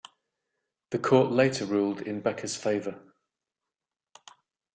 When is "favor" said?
2.55-2.99